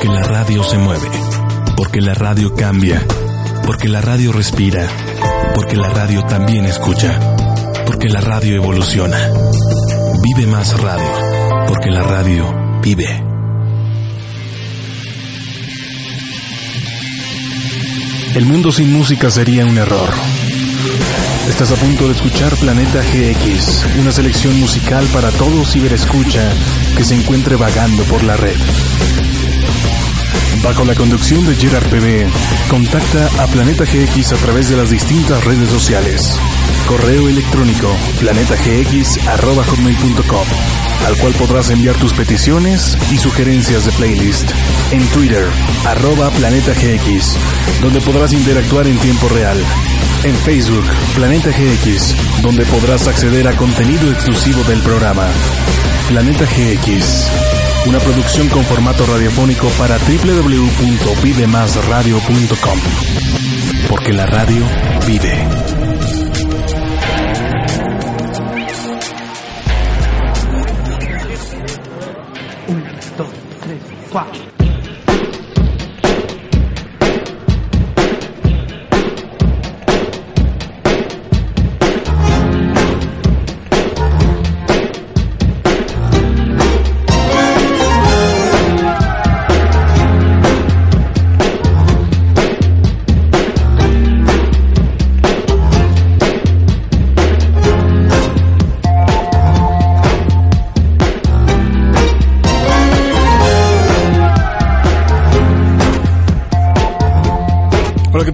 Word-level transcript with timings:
Porque 0.00 0.14
la 0.14 0.22
radio 0.22 0.62
se 0.62 0.78
mueve. 0.78 1.08
Porque 1.76 2.00
la 2.00 2.14
radio 2.14 2.54
cambia. 2.54 3.04
Porque 3.66 3.88
la 3.88 4.00
radio 4.00 4.30
respira. 4.30 4.86
Porque 5.56 5.74
la 5.74 5.88
radio 5.88 6.22
también 6.22 6.66
escucha. 6.66 7.18
Porque 7.84 8.08
la 8.08 8.20
radio 8.20 8.54
evoluciona. 8.54 9.18
Vive 10.22 10.46
más 10.46 10.80
radio. 10.80 11.66
Porque 11.66 11.90
la 11.90 12.04
radio 12.04 12.78
vive. 12.80 13.24
El 18.36 18.46
mundo 18.46 18.70
sin 18.70 18.92
música 18.92 19.32
sería 19.32 19.66
un 19.66 19.78
error. 19.78 20.10
Estás 21.48 21.72
a 21.72 21.74
punto 21.74 22.06
de 22.06 22.12
escuchar 22.12 22.54
Planeta 22.54 23.02
GX, 23.02 23.98
una 23.98 24.12
selección 24.12 24.60
musical 24.60 25.04
para 25.12 25.32
todo 25.32 25.64
ciberescucha 25.64 26.52
que 26.96 27.02
se 27.02 27.16
encuentre 27.16 27.56
vagando 27.56 28.04
por 28.04 28.22
la 28.22 28.36
red. 28.36 28.56
Bajo 30.62 30.84
la 30.84 30.94
conducción 30.94 31.46
de 31.46 31.54
Gerard 31.54 31.88
PB, 31.88 32.28
contacta 32.68 33.26
a 33.42 33.46
Planeta 33.46 33.84
GX 33.84 34.32
a 34.32 34.36
través 34.36 34.68
de 34.68 34.76
las 34.76 34.90
distintas 34.90 35.42
redes 35.44 35.70
sociales. 35.70 36.38
Correo 36.86 37.28
electrónico 37.28 37.88
planetagx.com, 38.20 40.46
al 41.06 41.16
cual 41.16 41.32
podrás 41.34 41.70
enviar 41.70 41.94
tus 41.96 42.12
peticiones 42.12 42.98
y 43.10 43.18
sugerencias 43.18 43.86
de 43.86 43.92
playlist. 43.92 44.50
En 44.90 45.06
Twitter, 45.08 45.46
arroba 45.84 46.30
Planeta 46.30 46.72
GX, 46.72 47.36
donde 47.80 48.00
podrás 48.00 48.32
interactuar 48.32 48.88
en 48.88 48.98
tiempo 48.98 49.28
real. 49.28 49.58
En 50.24 50.34
Facebook, 50.34 50.84
Planeta 51.14 51.50
GX, 51.50 52.42
donde 52.42 52.66
podrás 52.66 53.06
acceder 53.06 53.46
a 53.46 53.56
contenido 53.56 54.10
exclusivo 54.10 54.64
del 54.64 54.80
programa. 54.80 55.28
Planeta 56.08 56.44
GX, 56.44 57.28
una 57.86 57.98
producción 57.98 58.48
con 58.48 58.64
formato 58.64 59.04
radiofónico 59.06 59.68
para 59.78 59.96
www.vivemasradio.com. 59.98 62.78
Porque 63.88 64.12
la 64.12 64.26
radio 64.26 64.66
vive. 65.06 65.77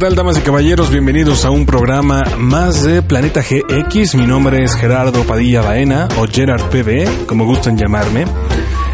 Tal, 0.04 0.14
damas 0.16 0.36
y 0.36 0.42
caballeros? 0.42 0.90
Bienvenidos 0.90 1.46
a 1.46 1.50
un 1.50 1.64
programa 1.64 2.24
más 2.36 2.84
de 2.84 3.00
Planeta 3.00 3.40
GX. 3.40 4.16
Mi 4.16 4.26
nombre 4.26 4.62
es 4.62 4.74
Gerardo 4.74 5.22
Padilla 5.22 5.62
Baena, 5.62 6.08
o 6.18 6.26
Gerard 6.26 6.60
PB, 6.64 7.24
como 7.26 7.46
gustan 7.46 7.78
llamarme. 7.78 8.26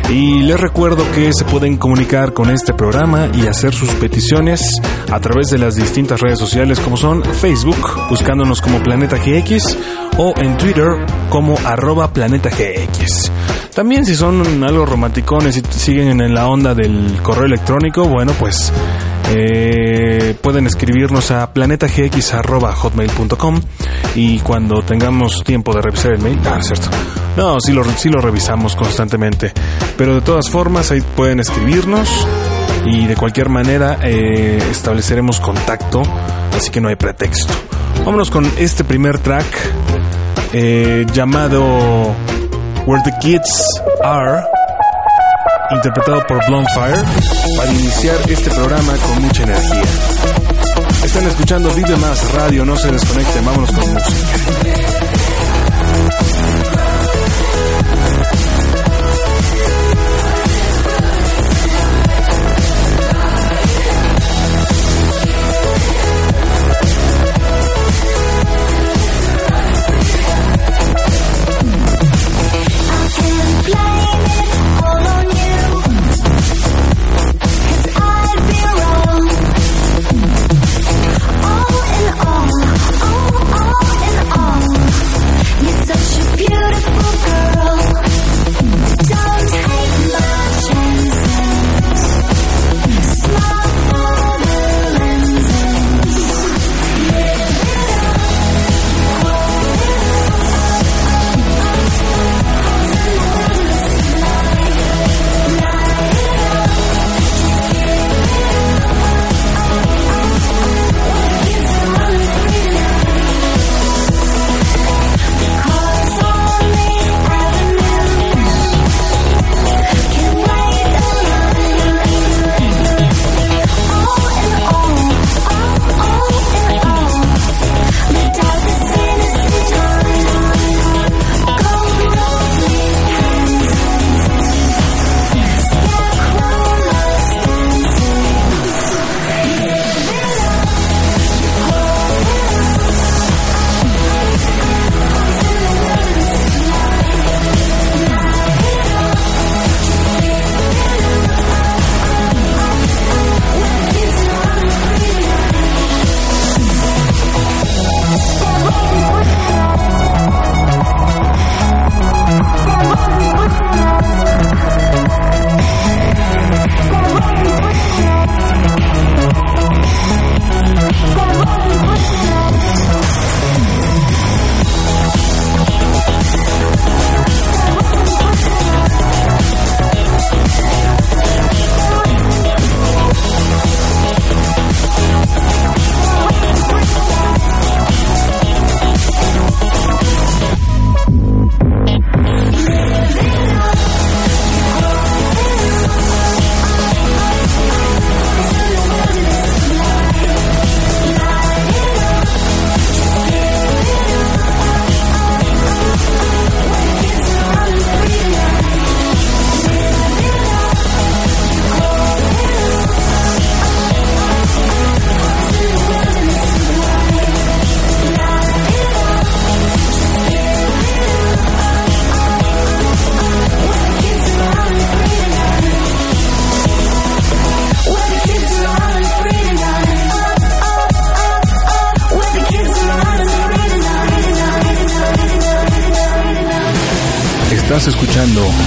Y 0.09 0.43
les 0.43 0.61
recuerdo 0.61 1.05
que 1.13 1.33
se 1.33 1.45
pueden 1.45 1.79
comunicar 1.79 2.33
con 2.33 2.49
este 2.51 2.75
programa 2.75 3.29
y 3.35 3.49
hacer 3.49 3.75
sus 3.75 3.91
peticiones 3.95 4.81
a 5.11 5.19
través 5.19 5.51
de 5.51 5.59
las 5.59 5.75
distintas 5.75 6.21
redes 6.21 6.39
sociales 6.39 6.79
como 6.79 6.97
son 6.97 7.25
Facebook, 7.25 8.09
buscándonos 8.09 8.61
como 8.61 8.81
Planeta 8.81 9.17
GX, 9.17 9.77
o 10.17 10.35
en 10.37 10.57
Twitter 10.57 11.07
como 11.29 11.57
arroba 11.65 12.13
Planeta 12.13 12.51
GX. 12.51 13.31
También 13.75 14.05
si 14.05 14.15
son 14.15 14.65
algo 14.65 14.85
romanticones 14.85 15.57
y 15.57 15.63
siguen 15.71 16.21
en 16.21 16.35
la 16.35 16.49
onda 16.49 16.75
del 16.75 17.21
correo 17.23 17.47
electrónico, 17.47 18.09
bueno 18.09 18.33
pues 18.39 18.73
eh, 19.33 20.35
pueden 20.43 20.67
escribirnos 20.67 21.31
a 21.31 21.53
planetagx.hotmail.com 21.53 23.61
y 24.17 24.41
cuando 24.41 24.83
tengamos 24.83 25.45
tiempo 25.45 25.73
de 25.73 25.83
revisar 25.83 26.13
el 26.13 26.21
mail, 26.21 26.41
ah, 26.47 26.59
cierto. 26.61 26.89
No, 27.37 27.61
sí 27.61 27.73
lo, 27.73 27.85
sí 27.85 28.09
lo 28.09 28.21
revisamos 28.21 28.75
constantemente. 28.75 29.53
Pero 29.97 30.17
de 30.17 30.21
todas 30.21 30.51
formas, 30.51 30.91
ahí 30.91 31.01
pueden 31.01 31.39
escribirnos 31.39 32.27
y 32.85 33.07
de 33.07 33.15
cualquier 33.15 33.51
manera 33.51 33.99
eh, 34.03 34.59
estableceremos 34.71 35.39
contacto, 35.39 36.03
así 36.57 36.71
que 36.71 36.81
no 36.81 36.89
hay 36.89 36.97
pretexto. 36.97 37.53
Vámonos 38.05 38.31
con 38.31 38.51
este 38.59 38.83
primer 38.83 39.19
track 39.19 39.47
eh, 40.53 41.07
llamado 41.13 41.63
Where 42.87 43.03
the 43.05 43.13
Kids 43.21 43.83
Are 44.03 44.43
interpretado 45.71 46.27
por 46.27 46.45
Blonde 46.47 46.69
Fire, 46.75 47.05
para 47.57 47.73
iniciar 47.73 48.17
este 48.29 48.51
programa 48.51 48.93
con 48.97 49.23
mucha 49.23 49.45
energía. 49.45 49.85
Están 51.05 51.27
escuchando 51.27 51.73
Vive 51.75 51.97
Más 51.97 52.35
Radio, 52.35 52.65
no 52.65 52.77
se 52.77 52.91
desconecten, 52.91 53.45
vámonos 53.45 53.71
con 53.71 53.93
música. 53.95 55.40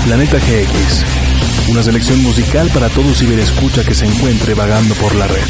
Planeta 0.05 0.37
GX, 0.37 1.03
una 1.69 1.83
selección 1.83 2.23
musical 2.23 2.69
para 2.73 2.87
todo 2.87 3.13
ciberescucha 3.13 3.83
que 3.83 3.93
se 3.93 4.05
encuentre 4.05 4.53
vagando 4.53 4.95
por 4.95 5.13
la 5.15 5.27
red. 5.27 5.43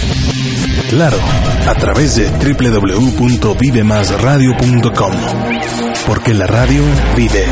Claro, 0.90 1.20
a 1.68 1.76
través 1.76 2.16
de 2.16 2.32
www.vivemasradio.com, 2.32 5.14
porque 6.08 6.34
la 6.34 6.48
radio 6.48 6.82
vive. 7.16 7.46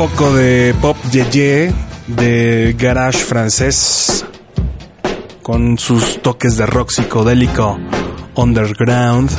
Poco 0.00 0.32
de 0.32 0.74
pop 0.80 0.96
yeye 1.12 1.70
de 2.06 2.74
garage 2.78 3.18
francés 3.18 4.24
con 5.42 5.76
sus 5.76 6.22
toques 6.22 6.56
de 6.56 6.64
rock 6.64 6.90
psicodélico 6.90 7.78
underground 8.34 9.30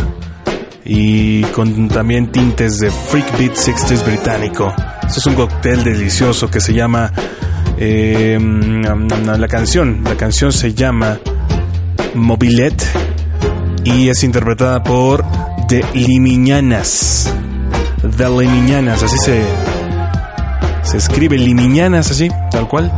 y 0.86 1.41
con 1.46 1.88
también 1.88 2.32
tintes 2.32 2.77
de 2.77 2.91
freak 2.91 3.39
beat 3.39 3.53
60s 3.53 4.06
británico. 4.06 4.72
Este 5.01 5.18
es 5.18 5.25
un 5.25 5.34
cóctel 5.34 5.84
delicioso 5.84 6.48
que 6.51 6.62
se 6.62 6.75
llama 6.75 7.12
eh, 7.80 8.38
la 8.39 9.48
canción, 9.48 10.03
la 10.03 10.15
canción 10.15 10.51
se 10.51 10.75
llama 10.75 11.18
Mobilet 12.13 12.86
y 13.84 14.10
es 14.10 14.24
interpretada 14.24 14.84
por 14.84 15.25
The 15.68 15.84
Limiñanas. 15.96 17.34
The 18.15 18.30
Limiñanas, 18.30 19.01
así 19.01 19.18
se 19.18 19.44
se 20.91 20.98
escribe 20.98 21.38
Limiñanas 21.38 22.12
así, 22.12 22.27
tal 22.51 22.67
cual. 22.67 22.91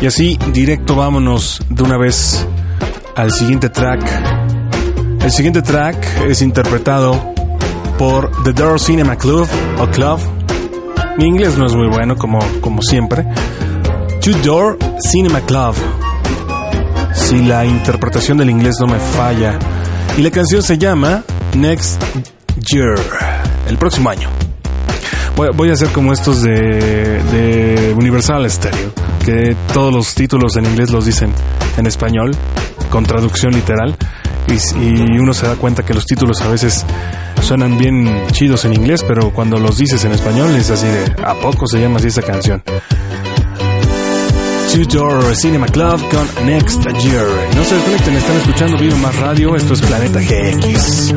Y 0.00 0.06
así, 0.06 0.38
directo 0.52 0.94
vámonos 0.94 1.60
de 1.68 1.82
una 1.82 1.96
vez 1.96 2.46
al 3.16 3.32
siguiente 3.32 3.68
track. 3.70 4.00
El 5.20 5.32
siguiente 5.32 5.62
track 5.62 5.96
es 6.28 6.40
interpretado 6.40 7.34
por 7.98 8.30
The 8.44 8.52
Door 8.52 8.78
Cinema 8.78 9.16
Club 9.16 9.48
o 9.80 9.88
Club. 9.88 10.20
Mi 11.16 11.24
inglés 11.26 11.58
no 11.58 11.66
es 11.66 11.74
muy 11.74 11.88
bueno 11.88 12.14
como, 12.14 12.38
como 12.60 12.82
siempre. 12.82 13.26
Two 14.20 14.38
Door 14.44 14.78
Cinema 15.10 15.40
Club. 15.40 15.74
Si 17.14 17.42
la 17.42 17.66
interpretación 17.66 18.38
del 18.38 18.50
inglés 18.50 18.76
no 18.78 18.86
me 18.86 19.00
falla. 19.00 19.58
Y 20.16 20.22
la 20.22 20.30
canción 20.30 20.62
se 20.62 20.78
llama 20.78 21.24
Next 21.56 22.00
Year. 22.70 22.96
El 23.66 23.76
próximo 23.76 24.08
año. 24.08 24.37
Voy 25.54 25.70
a 25.70 25.72
hacer 25.72 25.88
como 25.90 26.12
estos 26.12 26.42
de, 26.42 27.22
de 27.22 27.94
Universal 27.96 28.50
Stereo, 28.50 28.92
que 29.24 29.56
todos 29.72 29.94
los 29.94 30.14
títulos 30.14 30.56
en 30.56 30.66
inglés 30.66 30.90
los 30.90 31.06
dicen 31.06 31.32
en 31.76 31.86
español, 31.86 32.34
con 32.90 33.04
traducción 33.04 33.52
literal, 33.52 33.96
y, 34.48 35.18
uno 35.18 35.32
se 35.34 35.46
da 35.46 35.56
cuenta 35.56 35.84
que 35.84 35.94
los 35.94 36.04
títulos 36.06 36.40
a 36.40 36.48
veces 36.48 36.84
suenan 37.42 37.78
bien 37.78 38.26
chidos 38.32 38.64
en 38.64 38.72
inglés, 38.72 39.04
pero 39.06 39.30
cuando 39.30 39.58
los 39.58 39.78
dices 39.78 40.04
en 40.04 40.12
español 40.12 40.54
es 40.56 40.70
así 40.70 40.86
de, 40.86 41.14
¿a 41.22 41.34
poco 41.34 41.66
se 41.66 41.80
llama 41.80 41.98
así 41.98 42.08
esa 42.08 42.22
canción? 42.22 42.62
Two 44.72 45.34
Cinema 45.34 45.66
Club 45.66 46.00
con 46.10 46.46
Next 46.46 46.82
Year. 47.02 47.26
No 47.56 47.64
se 47.64 47.74
desconecten, 47.74 48.14
están 48.14 48.36
escuchando 48.36 48.78
Vivo 48.78 48.96
Más 48.98 49.16
Radio, 49.16 49.56
esto 49.56 49.74
es 49.74 49.80
Planeta 49.80 50.20
GX. 50.20 51.14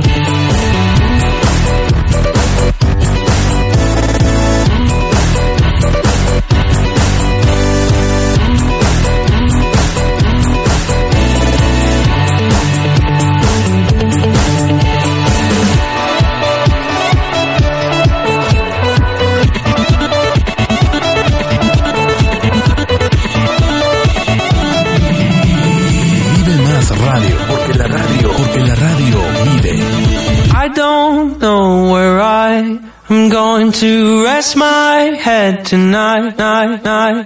To 33.82 34.24
rest 34.24 34.56
my 34.56 35.18
head 35.20 35.66
tonight, 35.66 36.38
night, 36.38 36.84
night. 36.84 37.26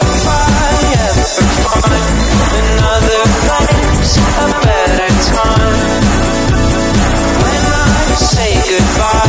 If 0.00 0.26
I 0.26 0.40
ever 1.06 1.26
find 1.62 2.02
another 2.64 3.22
place, 3.44 4.18
a 4.18 4.48
better 4.66 5.10
time. 5.30 6.02
When 7.42 7.62
I 7.70 8.14
say 8.18 8.52
goodbye, 8.70 9.23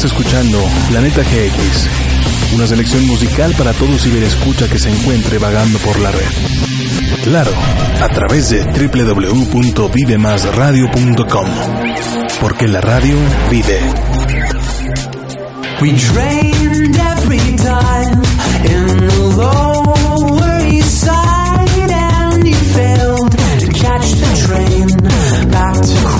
escuchando 0.00 0.58
Planeta 0.88 1.20
GX, 1.20 2.54
una 2.54 2.66
selección 2.66 3.06
musical 3.06 3.54
para 3.58 3.74
todo 3.74 3.98
ciberescucha 3.98 4.66
que 4.66 4.78
se 4.78 4.90
encuentre 4.90 5.36
vagando 5.38 5.78
por 5.80 6.00
la 6.00 6.10
red. 6.10 6.30
Claro, 7.22 7.52
a 8.00 8.08
través 8.08 8.48
de 8.48 8.64
www.vivemasradio.com, 8.64 11.46
porque 12.40 12.68
la 12.68 12.80
radio 12.80 13.16
vive. 13.50 13.80
We 15.82 15.92
trained 15.92 16.96
every 16.96 17.56
time 17.58 18.14
in 18.64 18.86
the 18.96 19.34
lower 19.36 20.58
east 20.72 21.06
and 21.06 22.48
you 22.48 22.54
failed 22.54 23.30
to 23.30 23.68
catch 23.78 24.10
the 24.10 24.34
train 24.46 24.88
back 25.50 25.74
to 25.74 26.11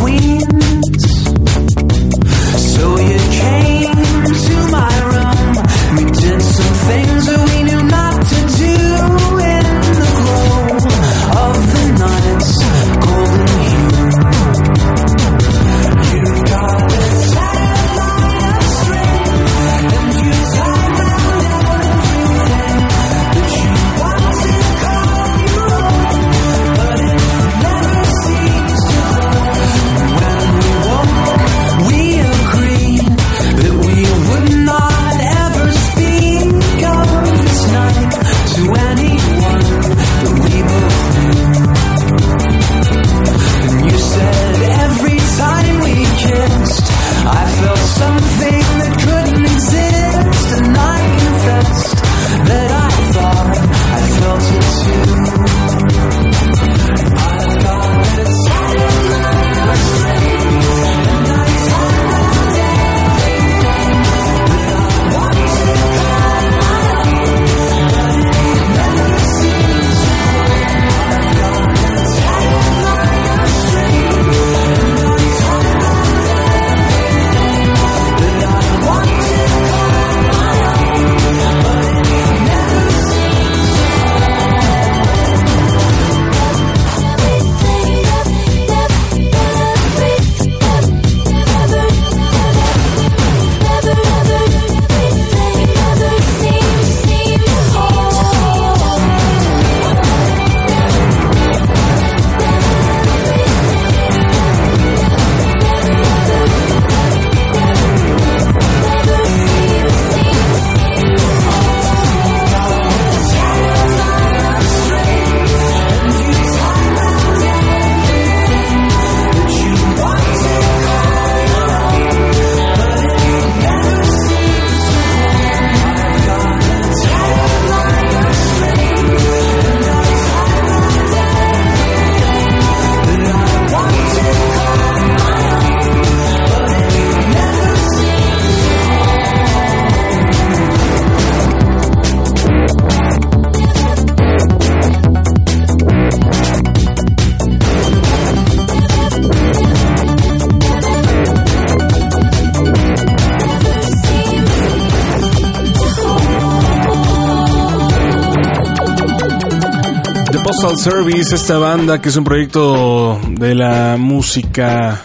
Service, 160.82 161.32
esta 161.32 161.58
banda 161.58 162.02
que 162.02 162.08
es 162.08 162.16
un 162.16 162.24
proyecto 162.24 163.20
de 163.28 163.54
la 163.54 163.96
música 163.96 165.00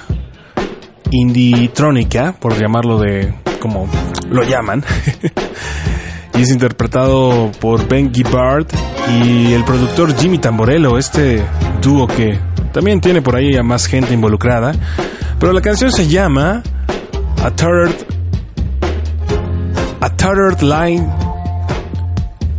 indie-trónica, 1.11 2.33
por 2.33 2.59
llamarlo 2.59 2.97
de 2.97 3.31
como 3.59 3.87
lo 4.27 4.41
llaman. 4.41 4.83
y 6.33 6.41
es 6.41 6.49
interpretado 6.49 7.51
por 7.59 7.87
Ben 7.87 8.11
Gibbard 8.11 8.65
y 9.21 9.53
el 9.53 9.63
productor 9.65 10.17
Jimmy 10.17 10.39
Tamborello, 10.39 10.97
este 10.97 11.45
dúo 11.79 12.07
que 12.07 12.39
también 12.73 12.99
tiene 12.99 13.21
por 13.21 13.35
ahí 13.35 13.55
a 13.55 13.61
más 13.61 13.85
gente 13.85 14.15
involucrada. 14.15 14.73
Pero 15.39 15.53
la 15.53 15.61
canción 15.61 15.91
se 15.91 16.07
llama 16.07 16.63
A 17.43 17.51
Third 17.51 17.93
A 20.01 20.09
Third 20.09 20.59
Line 20.63 21.07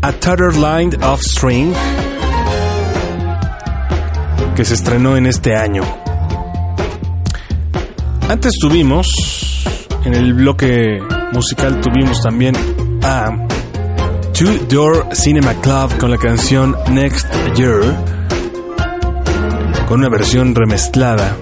A 0.03 0.13
Third 0.13 0.55
Line 0.55 0.97
of 1.03 1.21
String 1.21 1.75
que 4.59 4.64
se 4.64 4.75
estrenó 4.75 5.16
en 5.16 5.27
este 5.27 5.55
año. 5.55 5.85
Antes 8.29 8.55
tuvimos, 8.61 9.07
en 10.05 10.14
el 10.16 10.35
bloque 10.35 11.01
musical 11.33 11.81
tuvimos 11.81 12.21
también 12.21 12.57
a 13.05 13.47
Two 14.37 14.53
Door 14.68 15.11
Cinema 15.14 15.55
Club 15.61 15.97
con 15.99 16.11
la 16.11 16.18
canción 16.18 16.75
Next 16.90 17.29
Year, 17.55 17.83
con 19.87 20.01
una 20.01 20.09
versión 20.09 20.57
remezclada. 20.57 21.37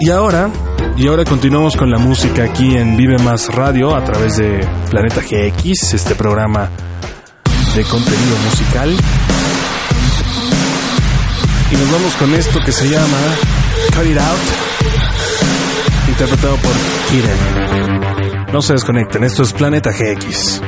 Y 0.00 0.10
ahora, 0.10 0.50
y 0.96 1.06
ahora 1.06 1.22
continuamos 1.24 1.76
con 1.76 1.92
la 1.92 1.98
música 1.98 2.42
aquí 2.42 2.74
en 2.74 2.96
Vive 2.96 3.18
Más 3.18 3.54
Radio 3.54 3.94
a 3.94 4.02
través 4.02 4.36
de 4.36 4.66
Planeta 4.90 5.20
GX, 5.20 5.94
este 5.94 6.16
programa 6.16 6.70
de 7.76 7.84
contenido 7.84 8.36
musical. 8.50 8.96
Y 11.70 11.76
nos 11.76 11.92
vamos 11.92 12.14
con 12.16 12.34
esto 12.34 12.60
que 12.64 12.72
se 12.72 12.88
llama 12.88 13.18
Cut 13.94 14.06
It 14.06 14.18
Out, 14.18 14.40
interpretado 16.08 16.56
por 16.56 16.72
Kiren. 17.10 18.52
No 18.52 18.62
se 18.62 18.72
desconecten, 18.72 19.24
esto 19.24 19.42
es 19.42 19.52
Planeta 19.52 19.90
GX. 19.90 20.62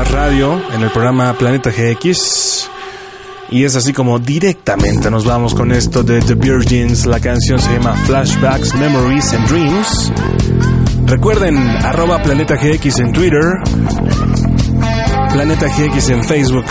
En 0.00 0.82
el 0.82 0.90
programa 0.90 1.32
Planeta 1.32 1.70
GX. 1.70 2.70
Y 3.50 3.64
es 3.64 3.74
así 3.74 3.92
como 3.92 4.20
directamente 4.20 5.10
nos 5.10 5.24
vamos 5.24 5.54
con 5.54 5.72
esto 5.72 6.04
de 6.04 6.20
The 6.20 6.34
Virgins. 6.34 7.04
La 7.04 7.18
canción 7.18 7.58
se 7.58 7.72
llama 7.72 7.94
Flashbacks, 8.06 8.76
Memories 8.76 9.32
and 9.32 9.48
Dreams. 9.48 10.12
Recuerden, 11.04 11.58
arroba 11.58 12.22
Planeta 12.22 12.54
GX 12.54 13.00
en 13.00 13.12
Twitter, 13.12 13.42
Planeta 15.32 15.66
GX 15.66 16.10
en 16.10 16.24
Facebook. 16.24 16.66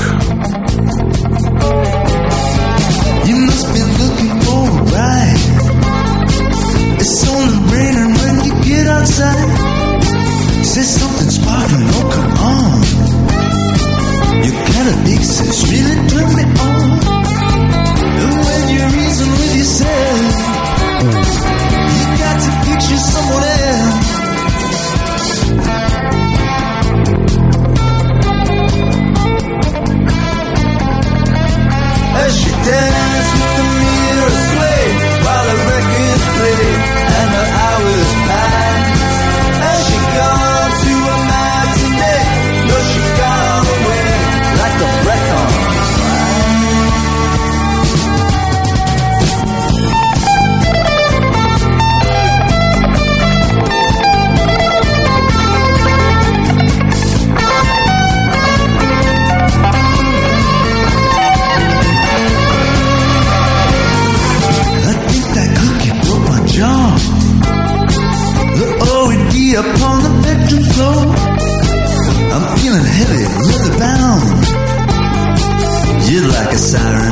Saturn. 76.58 77.07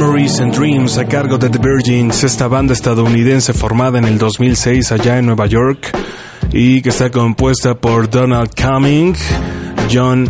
Memories 0.00 0.40
and 0.40 0.54
Dreams 0.54 0.96
a 0.96 1.04
cargo 1.04 1.36
de 1.36 1.50
The 1.50 1.58
Virgins, 1.58 2.24
esta 2.24 2.48
banda 2.48 2.72
estadounidense 2.72 3.52
formada 3.52 3.98
en 3.98 4.06
el 4.06 4.16
2006 4.16 4.92
allá 4.92 5.18
en 5.18 5.26
Nueva 5.26 5.44
York 5.44 5.94
y 6.52 6.80
que 6.80 6.88
está 6.88 7.10
compuesta 7.10 7.74
por 7.74 8.08
Donald 8.08 8.50
Cumming, 8.54 9.14
John 9.92 10.26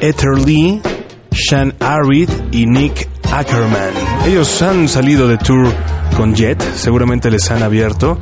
Etterly, 0.00 0.82
Sean 1.30 1.74
Arid 1.78 2.28
y 2.50 2.66
Nick 2.66 3.08
Ackerman. 3.30 3.94
Ellos 4.26 4.60
han 4.62 4.88
salido 4.88 5.28
de 5.28 5.38
tour 5.38 5.72
con 6.16 6.34
Jet, 6.34 6.60
seguramente 6.74 7.30
les 7.30 7.48
han 7.52 7.62
abierto. 7.62 8.18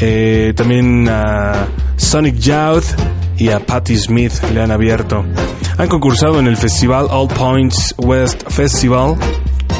Eh, 0.00 0.54
también 0.56 1.06
a 1.06 1.66
Sonic 1.98 2.36
Youth 2.36 2.86
y 3.36 3.50
a 3.50 3.60
Patti 3.60 3.98
Smith 3.98 4.32
le 4.54 4.62
han 4.62 4.70
abierto. 4.70 5.22
Han 5.76 5.88
concursado 5.88 6.38
en 6.38 6.46
el 6.46 6.56
festival 6.56 7.08
All 7.10 7.28
Points 7.28 7.94
West 7.98 8.48
Festival, 8.48 9.16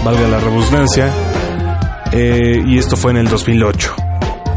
valga 0.05 0.29
la 0.29 0.39
redundancia, 0.39 1.11
eh, 2.13 2.63
y 2.67 2.79
esto 2.79 2.97
fue 2.97 3.13
en 3.13 3.17
el 3.17 3.29
2008. 3.29 3.95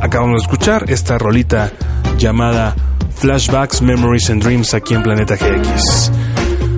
Acabamos 0.01 0.41
de 0.41 0.45
escuchar 0.45 0.91
esta 0.91 1.17
rolita 1.17 1.71
llamada 2.17 2.75
Flashbacks, 3.15 3.81
Memories 3.81 4.29
and 4.29 4.43
Dreams 4.43 4.73
aquí 4.73 4.93
en 4.93 5.03
Planeta 5.03 5.35
GX. 5.35 6.11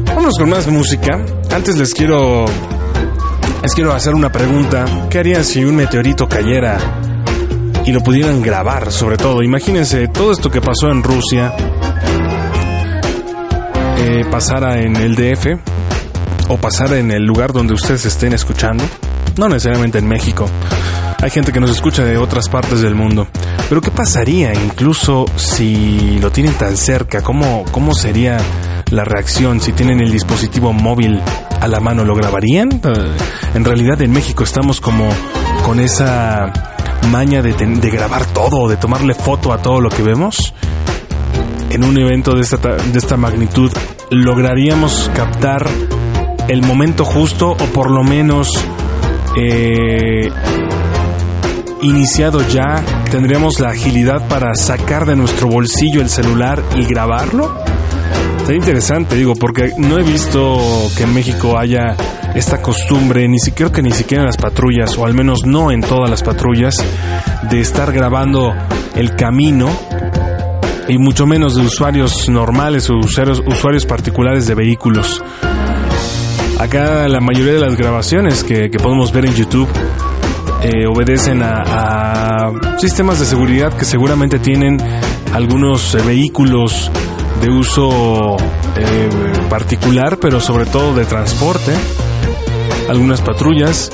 Vámonos 0.05 0.37
con 0.37 0.49
más 0.49 0.67
música. 0.67 1.19
Antes 1.51 1.77
les 1.77 1.93
quiero 1.93 2.45
les 3.61 3.73
quiero 3.73 3.93
hacer 3.93 4.15
una 4.15 4.31
pregunta. 4.31 4.85
¿Qué 5.09 5.19
harían 5.19 5.43
si 5.43 5.65
un 5.65 5.75
meteorito 5.75 6.29
cayera 6.29 6.77
y 7.85 7.91
lo 7.91 8.01
pudieran 8.01 8.41
grabar, 8.41 8.91
sobre 8.91 9.17
todo? 9.17 9.41
Imagínense 9.43 10.07
todo 10.07 10.31
esto 10.31 10.49
que 10.49 10.61
pasó 10.61 10.89
en 10.89 11.03
Rusia 11.03 11.53
eh, 13.97 14.25
pasara 14.31 14.79
en 14.79 14.95
el 14.95 15.15
DF 15.15 15.78
o 16.49 16.57
pasara 16.57 16.97
en 16.97 17.11
el 17.11 17.23
lugar 17.25 17.53
donde 17.53 17.73
ustedes 17.73 18.05
estén 18.05 18.33
escuchando. 18.33 18.83
No 19.37 19.47
necesariamente 19.47 19.99
en 19.99 20.07
México. 20.07 20.49
Hay 21.21 21.29
gente 21.29 21.51
que 21.53 21.59
nos 21.61 21.69
escucha 21.71 22.03
de 22.03 22.17
otras 22.17 22.49
partes 22.49 22.81
del 22.81 22.95
mundo. 22.95 23.27
Pero 23.69 23.79
¿qué 23.81 23.91
pasaría 23.91 24.53
incluso 24.53 25.25
si 25.37 26.17
lo 26.19 26.31
tienen 26.31 26.53
tan 26.55 26.75
cerca? 26.75 27.21
¿Cómo, 27.21 27.63
cómo 27.71 27.93
sería 27.93 28.37
la 28.89 29.05
reacción 29.05 29.61
si 29.61 29.71
tienen 29.73 30.01
el 30.01 30.11
dispositivo 30.11 30.73
móvil 30.73 31.21
a 31.61 31.67
la 31.67 31.79
mano? 31.79 32.03
¿Lo 32.03 32.15
grabarían? 32.15 32.69
Eh, 32.83 33.11
En 33.53 33.63
realidad 33.65 34.01
en 34.01 34.11
México 34.11 34.43
estamos 34.43 34.81
como 34.81 35.09
con 35.65 35.79
esa 35.79 36.51
maña 37.11 37.41
de, 37.41 37.51
grabar 37.91 38.25
todo, 38.27 38.67
de 38.67 38.77
tomarle 38.77 39.13
foto 39.13 39.53
a 39.53 39.61
todo 39.61 39.79
lo 39.81 39.89
que 39.89 40.01
vemos. 40.03 40.53
En 41.69 41.83
un 41.83 41.97
evento 41.99 42.33
de 42.33 42.41
esta, 42.41 42.57
ta- 42.57 42.75
de 42.77 42.97
esta 42.97 43.15
magnitud, 43.17 43.71
¿lograríamos 44.09 45.11
captar 45.15 45.67
el 46.49 46.63
momento 46.63 47.05
justo 47.05 47.51
o 47.51 47.65
por 47.73 47.91
lo 47.91 48.03
menos 48.03 48.49
eh, 49.37 50.31
iniciado 51.81 52.45
ya, 52.47 52.83
tendríamos 53.11 53.59
la 53.59 53.69
agilidad 53.69 54.27
para 54.27 54.55
sacar 54.55 55.05
de 55.05 55.15
nuestro 55.15 55.47
bolsillo 55.47 56.01
el 56.01 56.09
celular 56.09 56.61
y 56.75 56.85
grabarlo? 56.85 57.55
Sería 58.39 58.57
interesante, 58.57 59.15
digo, 59.15 59.35
porque 59.35 59.73
no 59.77 59.99
he 59.99 60.03
visto 60.03 60.59
que 60.97 61.03
en 61.03 61.13
México 61.13 61.57
haya 61.57 61.95
esta 62.33 62.61
costumbre, 62.61 63.27
ni 63.27 63.39
siquiera 63.39 63.71
que 63.71 63.83
ni 63.83 63.91
siquiera 63.91 64.23
en 64.23 64.27
las 64.27 64.37
patrullas, 64.37 64.97
o 64.97 65.05
al 65.05 65.13
menos 65.13 65.45
no 65.45 65.71
en 65.71 65.81
todas 65.81 66.09
las 66.09 66.23
patrullas, 66.23 66.75
de 67.49 67.59
estar 67.59 67.91
grabando 67.93 68.55
el 68.95 69.15
camino 69.15 69.69
y 70.87 70.97
mucho 70.97 71.27
menos 71.27 71.55
de 71.55 71.61
usuarios 71.61 72.27
normales 72.27 72.89
o 72.89 72.97
usuarios 72.97 73.85
particulares 73.85 74.47
de 74.47 74.55
vehículos. 74.55 75.21
Acá 76.59 77.07
la 77.07 77.21
mayoría 77.21 77.53
de 77.53 77.61
las 77.61 77.77
grabaciones 77.77 78.43
que, 78.43 78.69
podemos 78.69 79.13
ver 79.13 79.25
en 79.25 79.33
YouTube 79.33 79.69
eh, 80.61 80.85
obedecen 80.87 81.41
a, 81.41 81.61
a 81.63 82.79
sistemas 82.79 83.17
de 83.19 83.25
seguridad 83.25 83.75
que 83.77 83.85
seguramente 83.85 84.39
tienen 84.39 84.77
algunos 85.33 85.95
eh, 85.95 86.01
vehículos 86.05 86.91
de 87.41 87.49
uso 87.49 88.35
eh, 88.75 89.09
particular, 89.49 90.17
pero 90.19 90.41
sobre 90.41 90.65
todo 90.65 90.93
de 90.93 91.05
transporte, 91.05 91.71
algunas 92.89 93.21
patrullas. 93.21 93.89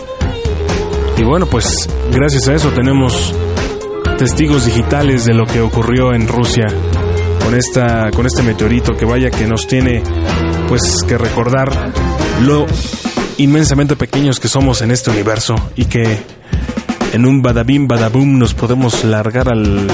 Y 1.18 1.24
bueno, 1.24 1.46
pues 1.46 1.88
gracias 2.12 2.48
a 2.48 2.56
eso 2.56 2.70
tenemos 2.72 3.34
testigos 4.18 4.66
digitales 4.66 5.26
de 5.26 5.36
lo 5.36 5.46
que 5.46 5.62
ocurrió 5.62 6.14
en 6.14 6.28
Rusia 6.28 6.66
con 7.44 7.54
esta 7.54 8.10
con 8.12 8.26
este 8.26 8.42
meteorito 8.42 8.98
que 8.98 9.06
vaya 9.06 9.30
que 9.30 9.46
nos 9.46 9.68
tiene 9.68 10.02
pues 10.68 11.04
que 11.08 11.18
recordar 11.18 11.94
lo 12.42 12.66
inmensamente 13.38 13.96
pequeños 13.96 14.40
que 14.40 14.48
somos 14.48 14.82
en 14.82 14.90
este 14.92 15.12
universo 15.12 15.56
y 15.76 15.86
que 15.86 16.18
en 17.14 17.26
un 17.26 17.42
badabim 17.42 17.88
badabum 17.88 18.38
nos 18.38 18.54
podemos 18.54 19.04
largar 19.04 19.50
al 19.50 19.88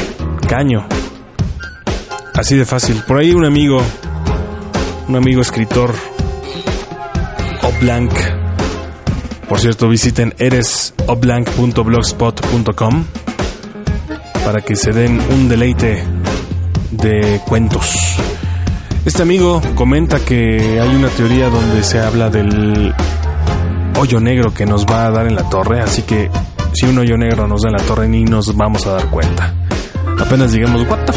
caño. 0.47 0.85
Así 2.33 2.55
de 2.55 2.65
fácil. 2.65 3.03
Por 3.07 3.17
ahí 3.17 3.31
un 3.31 3.45
amigo, 3.45 3.81
un 5.07 5.15
amigo 5.15 5.41
escritor, 5.41 5.95
Oblank. 7.61 8.11
Por 9.47 9.59
cierto, 9.59 9.87
visiten 9.89 10.33
eresoblank.blogspot.com 10.37 13.05
para 14.45 14.61
que 14.61 14.75
se 14.75 14.91
den 14.91 15.19
un 15.31 15.49
deleite 15.49 16.03
de 16.91 17.41
cuentos. 17.47 18.21
Este 19.03 19.23
amigo 19.23 19.61
comenta 19.73 20.19
que 20.19 20.79
hay 20.79 20.95
una 20.95 21.07
teoría 21.09 21.49
donde 21.49 21.83
se 21.83 21.99
habla 21.99 22.29
del 22.29 22.93
hoyo 23.99 24.19
negro 24.19 24.53
que 24.53 24.67
nos 24.67 24.85
va 24.85 25.07
a 25.07 25.11
dar 25.11 25.25
en 25.25 25.35
la 25.35 25.49
torre, 25.49 25.81
así 25.81 26.03
que 26.03 26.29
si 26.73 26.85
un 26.85 26.99
hoyo 26.99 27.17
negro 27.17 27.47
nos 27.47 27.63
da 27.63 27.69
en 27.69 27.77
la 27.77 27.83
torre 27.83 28.07
ni 28.07 28.23
nos 28.23 28.55
vamos 28.55 28.85
a 28.85 28.91
dar 28.91 29.09
cuenta. 29.09 29.55
Apenas 30.19 30.51
digamos, 30.51 30.83
what 30.87 30.99
the 31.05 31.13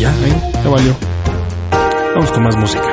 ya, 0.00 0.10
ahí, 0.10 0.52
ya 0.64 0.70
valió. 0.70 0.96
Vamos 2.14 2.30
con 2.30 2.42
más 2.42 2.56
música. 2.56 2.88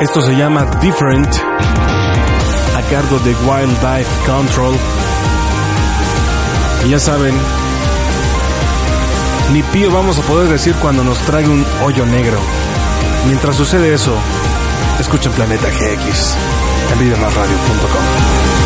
Esto 0.00 0.22
se 0.22 0.36
llama 0.36 0.64
Different, 0.80 1.34
a 2.76 2.82
cargo 2.88 3.18
de 3.18 3.34
Wildlife 3.34 4.10
Control. 4.26 4.74
Y 6.86 6.90
ya 6.90 7.00
saben, 7.00 7.34
ni 9.52 9.62
pío 9.62 9.90
vamos 9.90 10.18
a 10.18 10.22
poder 10.22 10.48
decir 10.48 10.74
cuando 10.76 11.04
nos 11.04 11.18
trague 11.18 11.48
un 11.48 11.64
hoyo 11.82 12.06
negro. 12.06 12.38
Mientras 13.26 13.56
sucede 13.56 13.94
eso, 13.94 14.14
escuchen 14.98 15.32
Planeta 15.32 15.68
GX 15.68 16.36
en 16.92 16.98
videomasradio.com. 16.98 18.63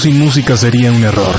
sin 0.00 0.18
música 0.18 0.56
sería 0.56 0.90
un 0.92 1.04
error. 1.04 1.36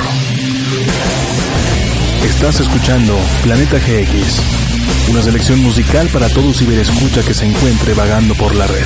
Estás 2.24 2.60
escuchando 2.60 3.18
Planeta 3.42 3.80
GX, 3.80 5.10
una 5.10 5.24
selección 5.24 5.62
musical 5.62 6.08
para 6.10 6.30
todo 6.30 6.54
ciberescucha 6.54 7.24
que 7.24 7.34
se 7.34 7.46
encuentre 7.46 7.96
vagando 7.96 8.36
por 8.36 8.56
la 8.56 8.68
red. 8.68 8.86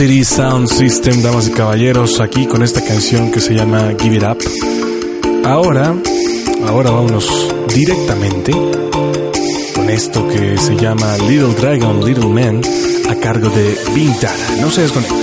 LCD 0.01 0.25
Sound 0.25 0.67
System, 0.67 1.21
damas 1.21 1.49
y 1.49 1.51
caballeros, 1.51 2.21
aquí 2.21 2.47
con 2.47 2.63
esta 2.63 2.81
canción 2.83 3.31
que 3.31 3.39
se 3.39 3.55
llama 3.55 3.93
Give 4.01 4.17
It 4.17 4.23
Up. 4.23 4.39
Ahora, 5.45 5.95
ahora 6.67 6.91
vámonos 6.91 7.29
directamente 7.75 8.51
con 9.75 9.91
esto 9.91 10.27
que 10.27 10.57
se 10.57 10.75
llama 10.77 11.19
Little 11.29 11.53
Dragon, 11.55 12.03
Little 12.03 12.29
Man, 12.29 12.63
a 13.11 13.15
cargo 13.17 13.51
de 13.51 13.77
Vintara. 13.95 14.57
No 14.63 14.71
se 14.71 14.83
desconecten. 14.83 15.20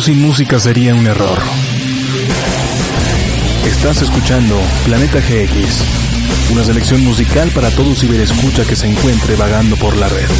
Sin 0.00 0.22
música 0.22 0.58
sería 0.58 0.94
un 0.94 1.06
error. 1.06 1.38
Estás 3.66 4.00
escuchando 4.00 4.58
Planeta 4.84 5.20
GX, 5.20 5.84
una 6.52 6.64
selección 6.64 7.04
musical 7.04 7.50
para 7.50 7.70
todo 7.70 7.94
ciberescucha 7.94 8.64
que 8.64 8.74
se 8.74 8.86
encuentre 8.86 9.36
vagando 9.36 9.76
por 9.76 9.94
la 9.96 10.08
red. 10.08 10.30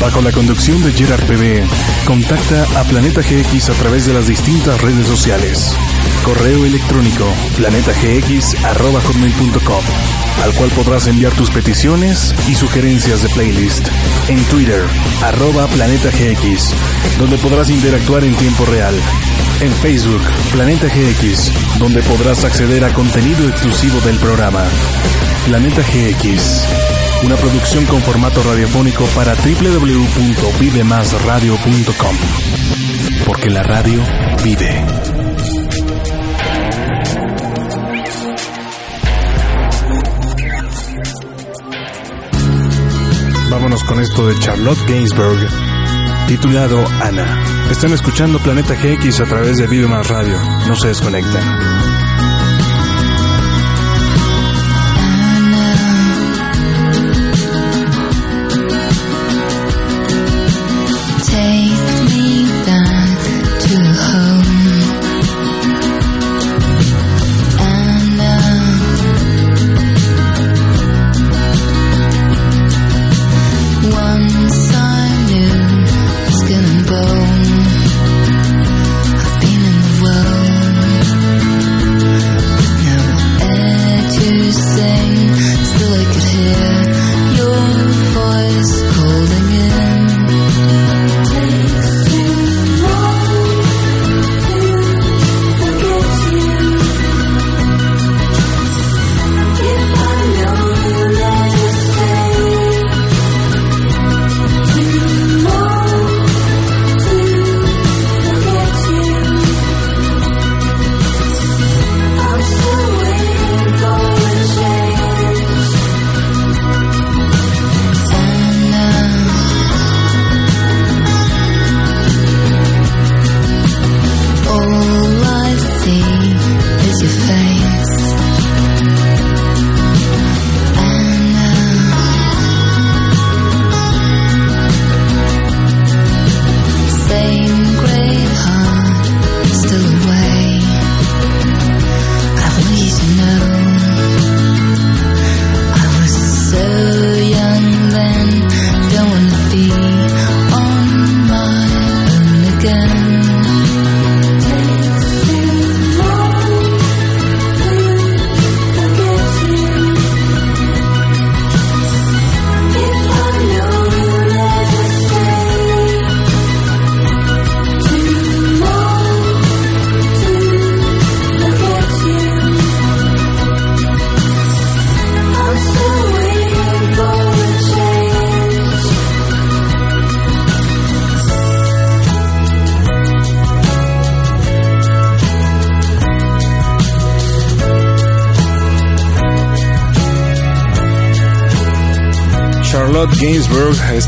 Bajo 0.00 0.22
la 0.22 0.32
conducción 0.32 0.82
de 0.82 0.92
Gerard 0.92 1.22
PB, 1.24 1.62
contacta 2.06 2.64
a 2.80 2.84
Planeta 2.84 3.20
GX 3.20 3.70
a 3.70 3.74
través 3.74 4.06
de 4.06 4.14
las 4.14 4.26
distintas 4.26 4.80
redes 4.80 5.06
sociales. 5.06 5.76
Correo 6.24 6.64
electrónico 6.64 7.26
planetagx.com, 7.56 9.84
al 10.44 10.52
cual 10.54 10.70
podrás 10.70 11.06
enviar 11.06 11.32
tus 11.32 11.50
peticiones 11.50 12.34
y 12.48 12.54
sugerencias 12.54 13.22
de 13.22 13.28
playlist. 13.30 13.88
En 14.28 14.42
Twitter, 14.44 14.84
arroba 15.22 15.66
Planeta 15.68 16.10
GX, 16.10 16.74
donde 17.18 17.38
podrás 17.38 17.70
interactuar 17.70 18.22
en 18.24 18.34
tiempo 18.34 18.66
real. 18.66 18.94
En 19.60 19.72
Facebook, 19.72 20.20
Planeta 20.52 20.86
GX, 20.86 21.50
donde 21.78 22.02
podrás 22.02 22.44
acceder 22.44 22.84
a 22.84 22.92
contenido 22.92 23.48
exclusivo 23.48 23.98
del 24.00 24.18
programa. 24.18 24.62
Planeta 25.46 25.80
GX, 25.82 26.66
una 27.24 27.36
producción 27.36 27.86
con 27.86 28.02
formato 28.02 28.42
radiofónico 28.42 29.06
para 29.14 29.34
www.vivemasradio.com. 29.34 32.16
Porque 33.26 33.50
la 33.50 33.62
radio 33.62 34.02
vive. 34.42 35.09
Con 43.70 44.00
esto 44.00 44.26
de 44.26 44.36
Charlotte 44.40 44.84
Gainsbourg, 44.88 45.48
titulado 46.26 46.84
Ana. 47.00 47.70
Están 47.70 47.92
escuchando 47.92 48.40
Planeta 48.40 48.74
GX 48.74 49.20
a 49.20 49.24
través 49.26 49.58
de 49.58 49.68
Vive 49.68 49.86
Más 49.86 50.08
Radio. 50.08 50.40
No 50.66 50.74
se 50.74 50.88
desconecten. 50.88 51.89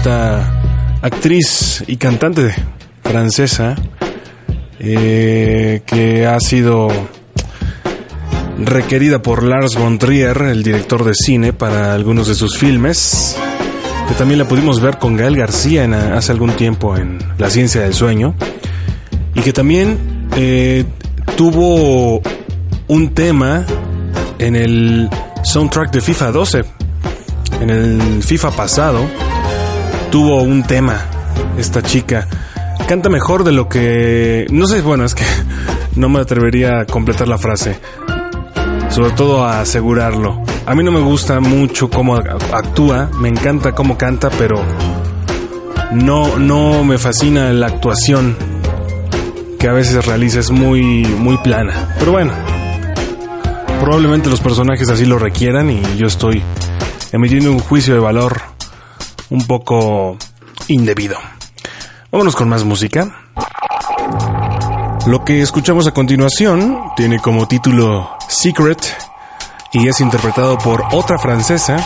Esta 0.02 0.98
actriz 1.00 1.84
y 1.86 1.96
cantante 1.96 2.52
francesa 3.04 3.76
eh, 4.80 5.82
que 5.86 6.26
ha 6.26 6.40
sido 6.40 6.88
requerida 8.58 9.22
por 9.22 9.44
Lars 9.44 9.76
von 9.76 10.00
Trier, 10.00 10.42
el 10.42 10.64
director 10.64 11.04
de 11.04 11.14
cine, 11.14 11.52
para 11.52 11.94
algunos 11.94 12.26
de 12.26 12.34
sus 12.34 12.58
filmes, 12.58 13.36
que 14.08 14.14
también 14.14 14.40
la 14.40 14.48
pudimos 14.48 14.80
ver 14.80 14.98
con 14.98 15.16
Gael 15.16 15.36
García 15.36 15.84
en, 15.84 15.94
hace 15.94 16.32
algún 16.32 16.50
tiempo 16.56 16.96
en 16.96 17.20
La 17.38 17.48
ciencia 17.48 17.82
del 17.82 17.94
sueño, 17.94 18.34
y 19.36 19.40
que 19.40 19.52
también 19.52 20.26
eh, 20.34 20.84
tuvo 21.36 22.20
un 22.88 23.14
tema 23.14 23.64
en 24.40 24.56
el 24.56 25.08
soundtrack 25.44 25.92
de 25.92 26.00
FIFA 26.00 26.32
12 26.32 26.64
en 27.60 27.70
el 27.70 28.22
FIFA 28.24 28.50
pasado 28.50 29.06
tuvo 30.12 30.42
un 30.42 30.62
tema 30.62 31.06
esta 31.56 31.82
chica. 31.82 32.28
Canta 32.86 33.08
mejor 33.08 33.44
de 33.44 33.52
lo 33.52 33.66
que 33.66 34.46
no 34.50 34.66
sé 34.66 34.82
bueno 34.82 35.06
es 35.06 35.14
que 35.14 35.24
no 35.96 36.10
me 36.10 36.20
atrevería 36.20 36.80
a 36.80 36.84
completar 36.84 37.26
la 37.28 37.38
frase 37.38 37.80
sobre 38.90 39.12
todo 39.12 39.42
a 39.42 39.60
asegurarlo. 39.60 40.42
A 40.66 40.74
mí 40.74 40.84
no 40.84 40.92
me 40.92 41.00
gusta 41.00 41.40
mucho 41.40 41.88
cómo 41.88 42.16
actúa 42.16 43.10
me 43.18 43.30
encanta 43.30 43.72
cómo 43.72 43.96
canta 43.96 44.28
pero 44.28 44.62
no 45.92 46.38
no 46.38 46.84
me 46.84 46.98
fascina 46.98 47.50
la 47.54 47.68
actuación 47.68 48.36
que 49.58 49.66
a 49.66 49.72
veces 49.72 50.04
realiza 50.04 50.40
es 50.40 50.50
muy 50.50 51.06
muy 51.06 51.38
plana. 51.38 51.96
Pero 51.98 52.12
bueno 52.12 52.32
probablemente 53.80 54.28
los 54.28 54.40
personajes 54.40 54.90
así 54.90 55.06
lo 55.06 55.18
requieran 55.18 55.70
y 55.70 55.80
yo 55.96 56.06
estoy 56.06 56.42
emitiendo 57.12 57.50
un 57.50 57.60
juicio 57.60 57.94
de 57.94 58.00
valor 58.00 58.51
un 59.32 59.46
poco 59.46 60.18
indebido. 60.68 61.16
Vámonos 62.10 62.36
con 62.36 62.48
más 62.48 62.64
música. 62.64 63.10
Lo 65.06 65.24
que 65.24 65.40
escuchamos 65.40 65.86
a 65.86 65.92
continuación 65.92 66.92
tiene 66.96 67.18
como 67.18 67.48
título 67.48 68.10
Secret 68.28 68.94
y 69.72 69.88
es 69.88 70.00
interpretado 70.00 70.58
por 70.58 70.84
otra 70.92 71.18
francesa, 71.18 71.76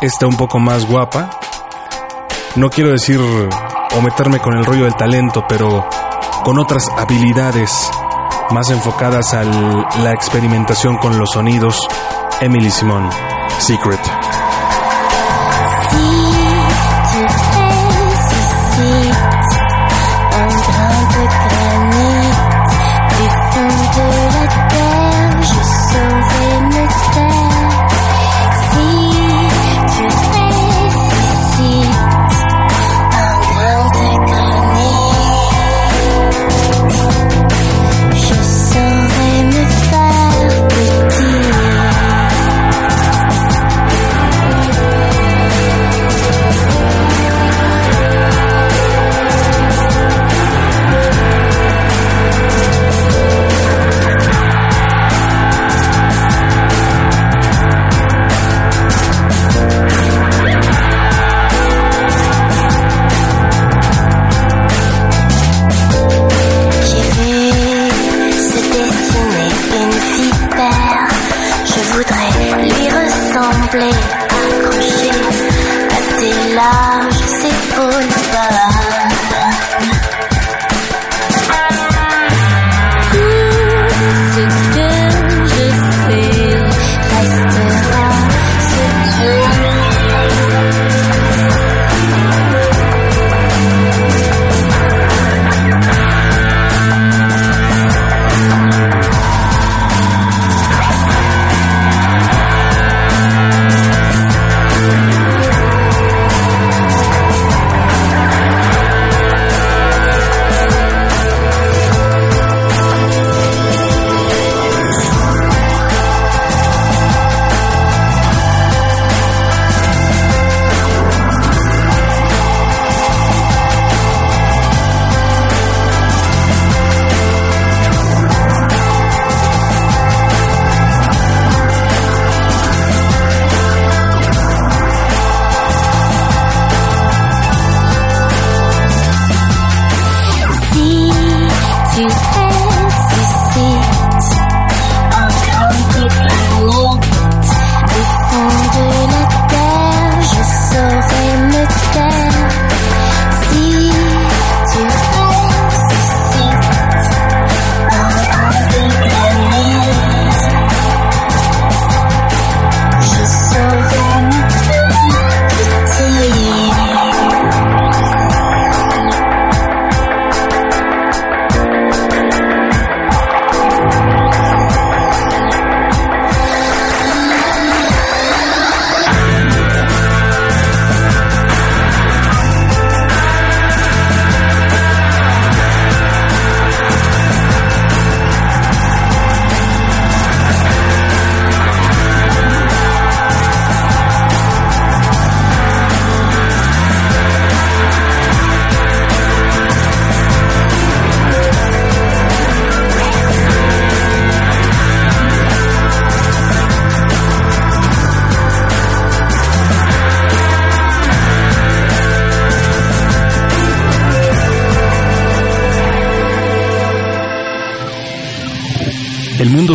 esta 0.00 0.26
un 0.26 0.36
poco 0.36 0.58
más 0.58 0.86
guapa. 0.86 1.38
No 2.56 2.70
quiero 2.70 2.90
decir 2.90 3.20
o 3.20 4.00
meterme 4.00 4.38
con 4.38 4.54
el 4.54 4.64
rollo 4.64 4.84
del 4.84 4.96
talento, 4.96 5.44
pero 5.46 5.86
con 6.44 6.58
otras 6.58 6.88
habilidades 6.96 7.90
más 8.50 8.70
enfocadas 8.70 9.34
a 9.34 9.44
la 9.44 10.12
experimentación 10.12 10.96
con 10.96 11.18
los 11.18 11.30
sonidos. 11.32 11.86
Emily 12.40 12.70
Simon, 12.70 13.10
Secret. 13.58 14.23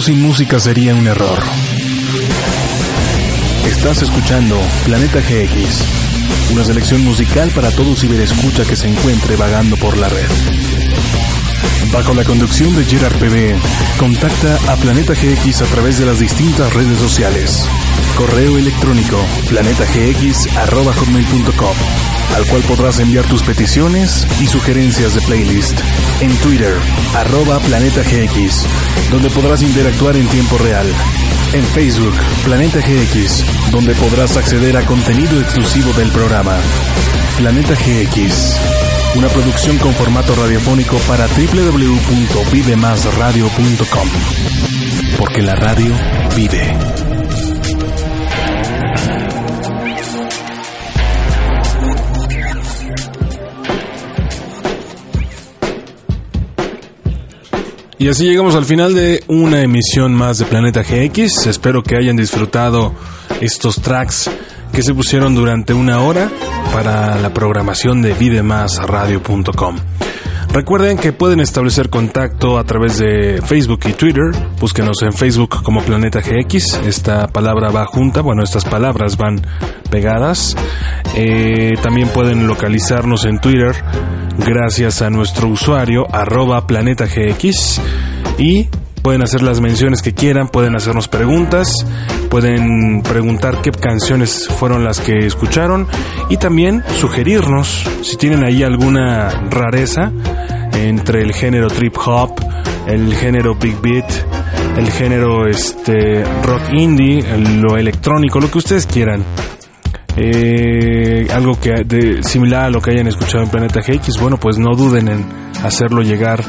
Sin 0.01 0.21
música 0.21 0.59
sería 0.59 0.93
un 0.95 1.07
error. 1.07 1.43
Estás 3.65 4.01
escuchando 4.01 4.57
Planeta 4.85 5.19
GX, 5.19 5.83
una 6.53 6.63
selección 6.63 7.03
musical 7.03 7.51
para 7.53 7.69
todo 7.71 7.97
ciberescucha 7.97 8.63
que 8.63 8.77
se 8.77 8.87
encuentre 8.87 9.35
vagando 9.35 9.75
por 9.75 9.97
la 9.97 10.07
red. 10.07 10.29
Bajo 11.91 12.13
la 12.13 12.23
conducción 12.23 12.73
de 12.77 12.85
Gerard 12.85 13.17
PB, 13.17 13.59
contacta 13.99 14.57
a 14.71 14.77
Planeta 14.77 15.11
GX 15.13 15.63
a 15.63 15.65
través 15.65 15.99
de 15.99 16.05
las 16.05 16.19
distintas 16.19 16.73
redes 16.73 16.97
sociales. 16.97 17.67
Correo 18.15 18.57
electrónico 18.57 19.17
planetagx.com, 19.49 21.75
al 22.35 22.45
cual 22.45 22.61
podrás 22.63 22.99
enviar 22.99 23.25
tus 23.25 23.43
peticiones 23.43 24.25
y 24.39 24.47
sugerencias 24.47 25.13
de 25.15 25.21
playlist. 25.21 25.79
En 26.21 26.33
Twitter, 26.37 26.73
arroba 27.15 27.59
Planeta 27.59 28.01
GX, 28.01 28.65
donde 29.11 29.29
podrás 29.29 29.61
interactuar 29.61 30.15
en 30.17 30.27
tiempo 30.27 30.57
real. 30.57 30.87
En 31.53 31.63
Facebook, 31.65 32.15
Planeta 32.45 32.79
GX, 32.79 33.43
donde 33.71 33.93
podrás 33.95 34.37
acceder 34.37 34.77
a 34.77 34.85
contenido 34.85 35.41
exclusivo 35.41 35.91
del 35.93 36.11
programa. 36.11 36.55
Planeta 37.37 37.73
GX, 37.73 38.55
una 39.15 39.29
producción 39.29 39.77
con 39.77 39.95
formato 39.95 40.35
radiofónico 40.35 40.97
para 41.07 41.25
www.vivemasradio.com. 41.27 44.07
Porque 45.17 45.41
la 45.41 45.55
radio 45.55 45.95
vive. 46.35 47.08
Y 57.99 58.07
así 58.07 58.23
llegamos 58.23 58.55
al 58.55 58.63
final 58.63 58.95
de 58.95 59.25
una 59.27 59.61
emisión 59.61 60.13
más 60.13 60.37
de 60.37 60.45
Planeta 60.45 60.83
GX. 60.83 61.47
Espero 61.47 61.83
que 61.83 61.97
hayan 61.97 62.15
disfrutado 62.15 62.93
estos 63.41 63.81
tracks 63.81 64.31
que 64.71 64.81
se 64.81 64.93
pusieron 64.93 65.35
durante 65.35 65.73
una 65.73 66.01
hora 66.01 66.31
para 66.71 67.19
la 67.19 67.33
programación 67.33 68.01
de 68.01 68.13
videmasradio.com. 68.13 69.75
Recuerden 70.51 70.97
que 70.97 71.13
pueden 71.13 71.39
establecer 71.39 71.89
contacto 71.89 72.57
a 72.57 72.63
través 72.63 72.97
de 72.97 73.41
Facebook 73.45 73.81
y 73.87 73.93
Twitter. 73.93 74.31
Búsquenos 74.59 75.01
en 75.03 75.13
Facebook 75.13 75.61
como 75.63 75.81
Planeta 75.83 76.21
GX. 76.21 76.81
Esta 76.85 77.27
palabra 77.27 77.69
va 77.69 77.85
junta, 77.85 78.21
bueno, 78.21 78.43
estas 78.43 78.65
palabras 78.65 79.15
van 79.15 79.41
pegadas. 79.91 80.55
Eh, 81.15 81.73
también 81.81 82.09
pueden 82.09 82.47
localizarnos 82.47 83.25
en 83.25 83.39
Twitter 83.39 83.75
gracias 84.37 85.01
a 85.01 85.09
nuestro 85.09 85.49
usuario 85.49 86.07
arroba 86.13 86.65
Planeta 86.65 87.05
GX 87.05 87.81
y 88.37 88.67
pueden 89.01 89.21
hacer 89.21 89.41
las 89.41 89.61
menciones 89.61 90.01
que 90.01 90.13
quieran, 90.13 90.47
pueden 90.47 90.75
hacernos 90.75 91.07
preguntas, 91.07 91.73
pueden 92.29 93.01
preguntar 93.01 93.61
qué 93.61 93.71
canciones 93.71 94.47
fueron 94.47 94.83
las 94.83 94.99
que 94.99 95.25
escucharon 95.25 95.87
y 96.29 96.37
también 96.37 96.83
sugerirnos 96.99 97.83
si 98.01 98.17
tienen 98.17 98.43
ahí 98.43 98.63
alguna 98.63 99.29
rareza 99.49 100.11
entre 100.73 101.21
el 101.21 101.33
género 101.33 101.67
trip 101.67 101.95
hop, 102.05 102.33
el 102.87 103.13
género 103.15 103.55
big 103.55 103.79
beat, 103.81 104.09
el 104.77 104.89
género 104.91 105.47
este 105.47 106.23
rock 106.43 106.73
indie, 106.73 107.23
lo 107.57 107.77
electrónico, 107.77 108.39
lo 108.39 108.49
que 108.49 108.57
ustedes 108.57 108.85
quieran. 108.85 109.23
Eh, 110.15 111.27
algo 111.31 111.57
que 111.59 111.83
de, 111.85 112.23
similar 112.23 112.65
a 112.65 112.69
lo 112.69 112.81
que 112.81 112.91
hayan 112.91 113.07
escuchado 113.07 113.43
en 113.43 113.49
Planeta 113.49 113.81
GX, 113.81 114.19
bueno, 114.19 114.37
pues 114.37 114.57
no 114.57 114.75
duden 114.75 115.07
en 115.07 115.25
hacerlo 115.63 116.01
llegar 116.01 116.43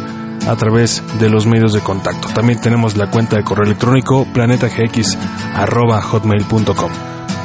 a 0.46 0.54
través 0.56 1.02
de 1.18 1.28
los 1.28 1.46
medios 1.46 1.72
de 1.72 1.80
contacto. 1.80 2.28
También 2.28 2.60
tenemos 2.60 2.96
la 2.96 3.10
cuenta 3.10 3.34
de 3.36 3.42
correo 3.44 3.66
electrónico 3.66 4.26
planetagx@hotmail.com. 4.32 6.90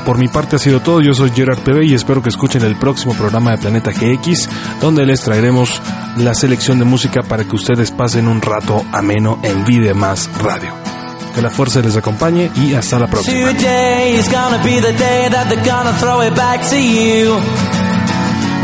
Por 0.06 0.18
mi 0.20 0.28
parte 0.28 0.58
ha 0.58 0.60
sido 0.60 0.82
todo, 0.82 1.02
yo 1.02 1.16
soy 1.16 1.32
Gerard 1.32 1.58
PB 1.60 1.84
y 1.84 1.96
espero 1.96 2.22
que 2.22 2.30
escuchen 2.30 2.62
el 2.62 2.76
próximo 2.76 3.16
programa 3.16 3.50
de 3.52 3.58
Planeta 3.58 3.92
GX, 3.92 4.48
donde 4.80 5.04
les 5.04 5.22
traeremos 5.22 5.82
la 6.18 6.36
selección 6.36 6.78
de 6.78 6.86
música 6.86 7.24
para 7.24 7.44
que 7.44 7.56
ustedes 7.56 7.90
pasen 7.90 8.28
un 8.28 8.40
rato 8.42 8.86
ameno 8.92 9.40
en 9.42 9.66
Vida 9.66 9.96
Más 9.96 10.30
Radio. 10.44 10.70
Que 11.34 11.42
la 11.42 11.50
fuerza 11.50 11.80
les 11.82 11.98
acompañe 11.98 12.52
y 12.56 12.76
hasta 12.76 13.00
la 13.00 13.08
próxima. 13.08 13.50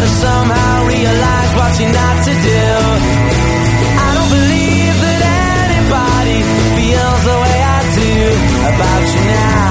You 0.00 0.06
somehow 0.06 0.86
realized 0.86 1.54
what 1.56 1.72
you're 1.80 1.92
not 1.92 2.16
to 2.24 2.32
do. 2.32 2.64
I 4.06 4.10
don't 4.16 4.30
believe 4.38 4.96
that 5.04 5.20
anybody 5.68 6.38
feels 6.76 7.20
the 7.30 7.36
way 7.44 7.58
I 7.76 7.80
do 8.00 8.12
about 8.70 9.02
you 9.14 9.22
now. 9.30 9.69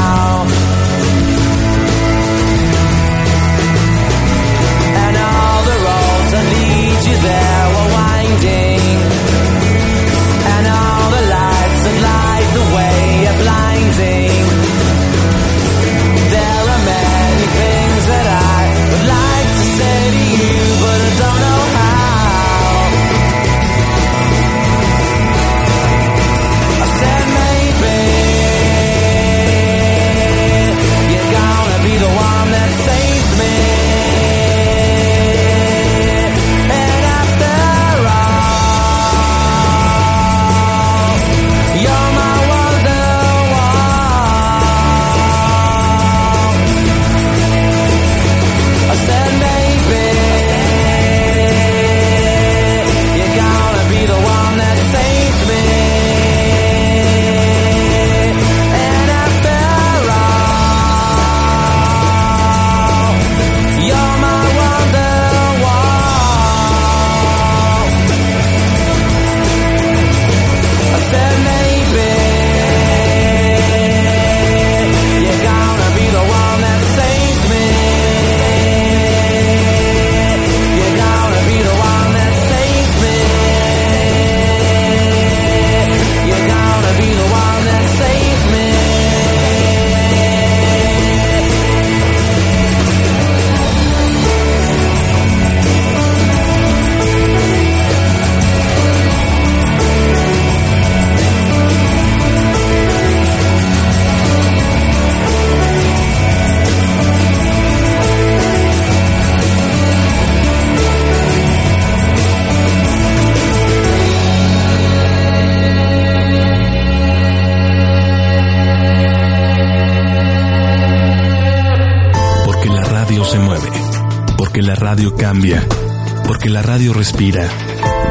Radio 126.69 126.93
respira, 126.93 127.49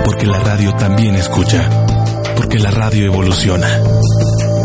porque 0.05 0.27
la 0.27 0.41
radio 0.41 0.75
también 0.75 1.15
escucha, 1.15 1.71
porque 2.35 2.59
la 2.59 2.73
radio 2.73 3.07
evoluciona. 3.07 3.69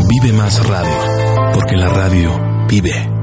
Vive 0.08 0.32
más 0.32 0.66
radio, 0.66 1.52
porque 1.54 1.76
la 1.76 1.90
radio 1.90 2.66
vive. 2.68 3.13